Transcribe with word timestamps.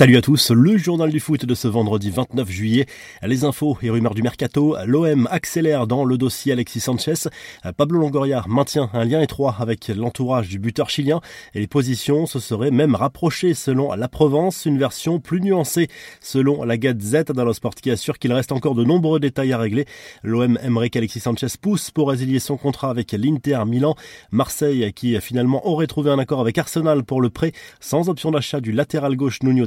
Salut 0.00 0.16
à 0.16 0.22
tous, 0.22 0.50
le 0.50 0.78
journal 0.78 1.10
du 1.10 1.20
foot 1.20 1.44
de 1.44 1.54
ce 1.54 1.68
vendredi 1.68 2.08
29 2.08 2.50
juillet. 2.50 2.86
Les 3.20 3.44
infos 3.44 3.76
et 3.82 3.90
rumeurs 3.90 4.14
du 4.14 4.22
mercato. 4.22 4.74
L'OM 4.86 5.28
accélère 5.30 5.86
dans 5.86 6.06
le 6.06 6.16
dossier 6.16 6.52
Alexis 6.52 6.80
Sanchez. 6.80 7.28
Pablo 7.76 8.00
Longoria 8.00 8.42
maintient 8.48 8.88
un 8.94 9.04
lien 9.04 9.20
étroit 9.20 9.56
avec 9.58 9.88
l'entourage 9.88 10.48
du 10.48 10.58
buteur 10.58 10.88
chilien 10.88 11.20
et 11.52 11.60
les 11.60 11.66
positions 11.66 12.24
se 12.24 12.38
seraient 12.38 12.70
même 12.70 12.94
rapprochées 12.94 13.52
selon 13.52 13.92
la 13.92 14.08
Provence, 14.08 14.64
une 14.64 14.78
version 14.78 15.20
plus 15.20 15.42
nuancée 15.42 15.88
selon 16.22 16.64
la 16.64 16.78
Gazette 16.78 17.28
le 17.36 17.52
Sport 17.52 17.74
qui 17.74 17.90
assure 17.90 18.18
qu'il 18.18 18.32
reste 18.32 18.52
encore 18.52 18.74
de 18.74 18.84
nombreux 18.84 19.20
détails 19.20 19.52
à 19.52 19.58
régler. 19.58 19.84
L'OM 20.22 20.58
aimerait 20.62 20.88
qu'Alexis 20.88 21.20
Sanchez 21.20 21.58
pousse 21.60 21.90
pour 21.90 22.08
résilier 22.08 22.38
son 22.38 22.56
contrat 22.56 22.88
avec 22.88 23.12
l'Inter 23.12 23.64
Milan. 23.66 23.96
Marseille 24.30 24.94
qui 24.94 25.20
finalement 25.20 25.68
aurait 25.68 25.88
trouvé 25.88 26.10
un 26.10 26.18
accord 26.18 26.40
avec 26.40 26.56
Arsenal 26.56 27.04
pour 27.04 27.20
le 27.20 27.28
prêt 27.28 27.52
sans 27.80 28.08
option 28.08 28.30
d'achat 28.30 28.62
du 28.62 28.72
latéral 28.72 29.14
gauche 29.14 29.42
Nuno 29.42 29.66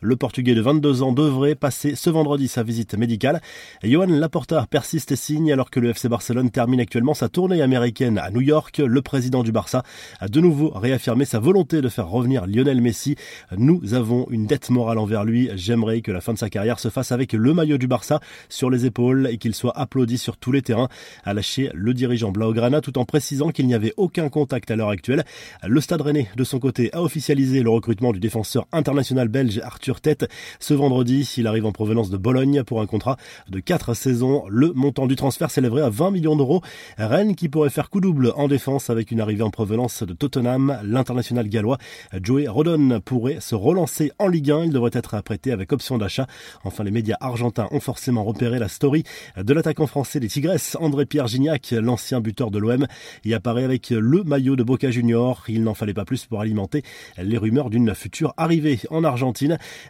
le 0.00 0.16
Portugais 0.16 0.54
de 0.54 0.60
22 0.60 1.02
ans 1.02 1.12
devrait 1.12 1.54
passer 1.54 1.94
ce 1.94 2.10
vendredi 2.10 2.48
sa 2.48 2.62
visite 2.62 2.94
médicale. 2.96 3.40
Johan 3.82 4.06
Laporta 4.06 4.66
persiste 4.70 5.12
et 5.12 5.16
signe 5.16 5.52
alors 5.52 5.70
que 5.70 5.80
le 5.80 5.90
FC 5.90 6.08
Barcelone 6.08 6.50
termine 6.50 6.80
actuellement 6.80 7.14
sa 7.14 7.28
tournée 7.28 7.62
américaine 7.62 8.18
à 8.18 8.30
New 8.30 8.40
York. 8.40 8.78
Le 8.78 9.02
président 9.02 9.42
du 9.42 9.52
Barça 9.52 9.82
a 10.20 10.28
de 10.28 10.40
nouveau 10.40 10.70
réaffirmé 10.70 11.24
sa 11.24 11.38
volonté 11.38 11.80
de 11.80 11.88
faire 11.88 12.08
revenir 12.08 12.46
Lionel 12.46 12.80
Messi. 12.80 13.16
Nous 13.56 13.94
avons 13.94 14.26
une 14.30 14.46
dette 14.46 14.70
morale 14.70 14.98
envers 14.98 15.24
lui. 15.24 15.50
J'aimerais 15.54 16.00
que 16.00 16.12
la 16.12 16.20
fin 16.20 16.32
de 16.32 16.38
sa 16.38 16.50
carrière 16.50 16.78
se 16.78 16.88
fasse 16.88 17.12
avec 17.12 17.32
le 17.32 17.54
maillot 17.54 17.78
du 17.78 17.86
Barça 17.86 18.20
sur 18.48 18.70
les 18.70 18.86
épaules 18.86 19.28
et 19.30 19.38
qu'il 19.38 19.54
soit 19.54 19.76
applaudi 19.76 20.18
sur 20.18 20.36
tous 20.36 20.52
les 20.52 20.62
terrains, 20.62 20.88
a 21.24 21.34
lâché 21.34 21.70
le 21.74 21.94
dirigeant 21.94 22.30
Blaugrana 22.32 22.80
tout 22.80 22.98
en 22.98 23.04
précisant 23.04 23.50
qu'il 23.50 23.66
n'y 23.66 23.74
avait 23.74 23.94
aucun 23.96 24.28
contact 24.28 24.70
à 24.70 24.76
l'heure 24.76 24.90
actuelle. 24.90 25.24
Le 25.66 25.80
Stade 25.80 26.00
Rennais, 26.00 26.28
de 26.36 26.44
son 26.44 26.58
côté, 26.58 26.90
a 26.92 27.02
officialisé 27.02 27.62
le 27.62 27.70
recrutement 27.70 28.12
du 28.12 28.20
défenseur 28.20 28.66
international 28.72 29.28
belge 29.32 29.60
Arthur 29.64 30.00
Tête. 30.00 30.30
Ce 30.60 30.74
vendredi, 30.74 31.28
il 31.36 31.48
arrive 31.48 31.66
en 31.66 31.72
provenance 31.72 32.10
de 32.10 32.16
Bologne 32.16 32.62
pour 32.62 32.80
un 32.80 32.86
contrat 32.86 33.16
de 33.48 33.58
4 33.58 33.94
saisons. 33.94 34.44
Le 34.48 34.72
montant 34.74 35.06
du 35.06 35.16
transfert 35.16 35.50
s'élèverait 35.50 35.82
à 35.82 35.88
20 35.88 36.12
millions 36.12 36.36
d'euros. 36.36 36.62
Rennes 36.98 37.34
qui 37.34 37.48
pourrait 37.48 37.70
faire 37.70 37.90
coup 37.90 38.00
double 38.00 38.32
en 38.36 38.46
défense 38.46 38.90
avec 38.90 39.10
une 39.10 39.20
arrivée 39.20 39.42
en 39.42 39.50
provenance 39.50 40.02
de 40.02 40.12
Tottenham. 40.12 40.78
L'international 40.84 41.48
gallois 41.48 41.78
Joey 42.22 42.46
Rodon 42.46 43.00
pourrait 43.04 43.40
se 43.40 43.54
relancer 43.54 44.12
en 44.18 44.28
Ligue 44.28 44.50
1. 44.50 44.64
Il 44.66 44.70
devrait 44.70 44.90
être 44.92 45.14
apprêté 45.14 45.50
avec 45.50 45.72
option 45.72 45.98
d'achat. 45.98 46.26
Enfin, 46.62 46.84
les 46.84 46.90
médias 46.90 47.16
argentins 47.20 47.68
ont 47.70 47.80
forcément 47.80 48.24
repéré 48.24 48.58
la 48.58 48.68
story 48.68 49.02
de 49.36 49.54
l'attaquant 49.54 49.86
français 49.86 50.20
des 50.20 50.28
Tigresses, 50.28 50.76
André-Pierre 50.78 51.26
Gignac, 51.26 51.70
l'ancien 51.70 52.20
buteur 52.20 52.50
de 52.50 52.58
l'OM. 52.58 52.86
Il 53.24 53.32
apparaît 53.32 53.64
avec 53.64 53.88
le 53.90 54.22
maillot 54.24 54.56
de 54.56 54.62
Boca 54.62 54.90
Junior. 54.90 55.42
Il 55.48 55.64
n'en 55.64 55.74
fallait 55.74 55.94
pas 55.94 56.04
plus 56.04 56.26
pour 56.26 56.40
alimenter 56.42 56.82
les 57.16 57.38
rumeurs 57.38 57.70
d'une 57.70 57.94
future 57.94 58.34
arrivée 58.36 58.78
en 58.90 59.04
Argentine. 59.04 59.11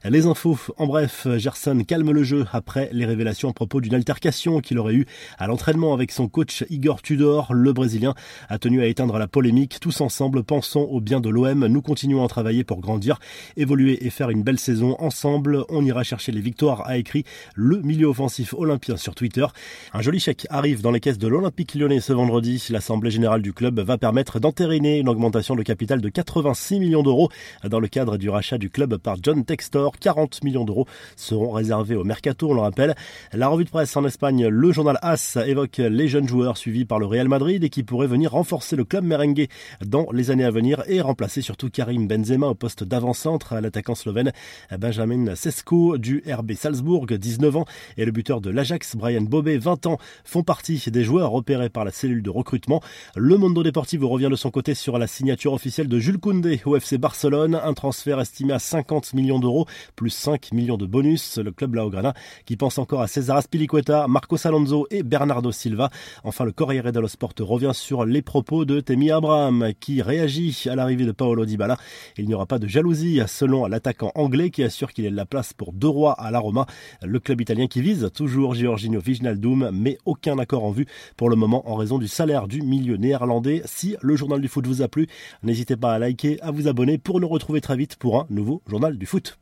Les 0.05 0.27
infos, 0.27 0.59
en 0.79 0.87
bref, 0.87 1.27
Gerson 1.37 1.85
calme 1.87 2.11
le 2.11 2.23
jeu 2.23 2.47
après 2.53 2.89
les 2.93 3.05
révélations 3.05 3.51
à 3.51 3.53
propos 3.53 3.81
d'une 3.81 3.95
altercation 3.95 4.61
qu'il 4.61 4.79
aurait 4.79 4.95
eue 4.95 5.07
à 5.39 5.47
l'entraînement 5.47 5.95
avec 5.95 6.11
son 6.11 6.29
coach 6.29 6.65
Igor 6.71 7.03
Tudor. 7.03 7.55
Le 7.55 7.73
Brésilien 7.73 8.15
a 8.49 8.59
tenu 8.59 8.83
à 8.83 8.87
éteindre 8.87 9.19
la 9.19 9.29
polémique. 9.29 9.79
Tous 9.81 10.01
ensemble, 10.01 10.43
pensons 10.43 10.81
au 10.81 11.01
bien 11.01 11.21
de 11.21 11.29
l'OM. 11.29 11.67
Nous 11.67 11.83
continuons 11.83 12.25
à 12.25 12.29
travailler 12.29 12.65
pour 12.65 12.81
grandir, 12.81 13.19
évoluer 13.57 14.05
et 14.05 14.11
faire 14.11 14.31
une 14.31 14.43
belle 14.43 14.59
saison 14.59 14.97
ensemble. 14.99 15.65
On 15.69 15.85
ira 15.85 16.03
chercher 16.03 16.33
les 16.33 16.41
victoires, 16.41 16.87
a 16.87 16.97
écrit 16.99 17.25
le 17.55 17.81
milieu 17.81 18.07
offensif 18.07 18.55
olympien 18.55 18.97
sur 18.97 19.15
Twitter. 19.15 19.47
Un 19.93 20.03
joli 20.03 20.19
chèque 20.19 20.47
arrive 20.51 20.83
dans 20.83 20.91
les 20.91 21.01
caisses 21.01 21.19
de 21.19 21.29
l'Olympique 21.29 21.75
lyonnais 21.75 22.01
ce 22.01 22.13
vendredi. 22.13 22.67
L'Assemblée 22.71 23.11
générale 23.11 23.43
du 23.43 23.53
club 23.53 23.81
va 23.81 23.99
permettre 23.99 24.41
d'entériner 24.41 24.99
une 24.99 25.09
augmentation 25.09 25.55
de 25.55 25.63
capital 25.63 26.01
de 26.01 26.09
86 26.09 26.81
millions 26.81 27.03
d'euros 27.03 27.29
dans 27.65 27.81
le 27.81 27.89
cadre 27.89 28.17
du 28.17 28.29
rachat 28.29 28.59
du 28.59 28.71
club 28.71 28.97
par 28.97 29.12
John 29.21 29.45
Textor. 29.45 29.99
40 29.99 30.45
millions 30.45 30.65
d'euros 30.65 30.87
seront 31.17 31.51
réservés 31.51 31.97
au 31.97 32.05
mercato, 32.05 32.51
on 32.51 32.55
le 32.55 32.61
rappelle. 32.61 32.95
La 33.33 33.49
revue 33.49 33.65
de 33.65 33.71
presse 33.71 33.97
en 33.97 34.05
Espagne, 34.05 34.47
le 34.47 34.73
journal 34.73 34.99
AS 35.03 35.37
évoque 35.47 35.79
les 35.79 36.09
jeunes 36.09 36.29
joueurs 36.29 36.57
suivis 36.57 36.85
par 36.85 36.99
le 36.99 37.07
Real 37.07 37.29
Madrid 37.29 37.63
et 37.65 37.71
qui 37.71 37.83
pourraient 37.83 38.07
venir 38.07 38.33
renforcer 38.33 38.77
le 38.77 38.85
club 38.85 39.05
merengue 39.05 39.49
dans 39.85 40.07
les 40.13 40.31
années 40.31 40.45
à 40.45 40.51
venir 40.51 40.83
et 40.87 41.01
remplacer 41.01 41.43
surtout 41.43 41.71
Karim 41.71 42.07
Benzema 42.07 42.47
au 42.47 42.55
poste 42.55 42.85
d'avant-centre, 42.85 43.57
l'attaquant 43.57 43.95
slovène 43.95 44.33
Benjamin 44.79 45.35
Sesko 45.35 45.99
du 45.99 46.23
RB 46.27 46.53
Salzbourg, 46.53 47.07
19 47.07 47.57
ans, 47.57 47.65
et 47.97 48.05
le 48.05 48.13
buteur 48.13 48.41
de 48.41 48.51
l'Ajax, 48.51 48.97
Brian 48.97 49.23
Bobé, 49.23 49.59
20 49.59 49.87
ans, 49.87 49.99
font 50.25 50.43
partie 50.43 50.83
des 50.91 51.05
joueurs 51.05 51.31
repérés 51.31 51.69
par 51.69 51.85
la 51.85 51.91
cellule 51.91 52.23
de 52.23 52.31
recrutement. 52.31 52.81
Le 53.17 53.37
Mondo 53.37 53.63
Deportivo 53.63 54.09
revient 54.09 54.29
de 54.31 54.37
son 54.37 54.51
côté 54.51 54.75
sur 54.75 54.99
la 54.99 55.07
signature 55.07 55.53
officielle 55.53 55.89
de 55.89 55.99
Jules 55.99 56.19
Koundé 56.19 56.61
au 56.65 56.77
FC 56.77 56.99
Barcelone, 56.99 57.61
un 57.63 57.75
transfert 57.75 58.21
estimé 58.21 58.53
à 58.53 58.59
50 58.59 59.02
millions 59.15 59.39
d'euros, 59.39 59.67
plus 59.97 60.11
5 60.11 60.53
millions 60.53 60.77
de 60.77 60.87
bonus. 60.87 61.39
Le 61.39 61.53
club 61.53 61.75
Laograna 61.75 62.15
qui 62.47 62.57
pense 62.57 62.79
encore 62.79 63.03
à 63.03 63.07
César 63.07 63.37
Aspilicueta, 63.37 64.07
Marcos 64.09 64.47
Alonso 64.47 64.87
et 64.91 65.03
Bernardo 65.03 65.53
Silva. 65.53 65.91
Enfin, 66.25 66.45
le 66.45 66.53
Corriere 66.53 66.93
dello 66.93 67.09
Sport 67.09 67.35
revient 67.41 67.73
sur 67.75 68.05
les 68.05 68.23
propos 68.23 68.65
de 68.65 68.81
Temi 68.81 69.11
Abraham 69.11 69.73
qui 69.79 70.03
réagit 70.03 70.67
à 70.71 70.75
l'arrivée 70.75 71.05
de 71.05 71.13
Paolo 71.13 71.45
Dybala. 71.45 71.77
Il 72.17 72.27
n'y 72.27 72.35
aura 72.35 72.47
pas 72.47 72.59
de 72.59 72.67
jalousie 72.67 73.21
selon 73.27 73.67
l'attaquant 73.67 74.13
anglais 74.15 74.51
qui 74.51 74.63
assure 74.63 74.93
qu'il 74.93 75.05
est 75.05 75.11
la 75.11 75.27
place 75.27 75.53
pour 75.53 75.73
deux 75.73 75.89
rois 75.89 76.13
à 76.13 76.31
la 76.31 76.39
Roma. 76.39 76.67
Le 77.03 77.19
club 77.21 77.41
italien 77.41 77.67
qui 77.67 77.81
vise 77.81 78.11
toujours 78.15 78.55
Giorgino 78.55 79.01
Vignaldum, 79.01 79.71
mais 79.73 79.99
aucun 80.05 80.39
accord 80.39 80.65
en 80.65 80.71
vue 80.71 80.87
pour 81.17 81.31
le 81.31 81.37
moment 81.37 81.69
en 81.71 81.75
raison 81.75 81.99
du 81.99 82.09
salaire 82.09 82.49
du 82.49 82.63
milieu 82.63 82.97
néerlandais. 82.97 83.63
Si 83.65 83.97
le 84.01 84.17
journal 84.17 84.41
du 84.41 84.49
foot 84.49 84.67
vous 84.67 84.83
a 84.83 84.89
plu, 84.89 85.07
n'hésitez 85.43 85.77
pas 85.77 85.93
à 85.93 85.99
liker, 85.99 86.41
à 86.43 86.51
vous 86.51 86.69
abonner 86.69 86.99
pour 86.99 87.21
nous 87.21 87.29
retrouver 87.29 87.61
très 87.61 87.77
vite 87.77 87.97
pour 87.97 88.21
un 88.21 88.27
nouveau 88.31 88.63
journal 88.67 88.92
du 88.99 89.07
foot. 89.07 89.39